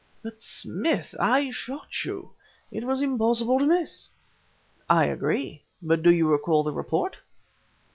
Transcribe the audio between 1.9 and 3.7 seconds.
you! It was impossible to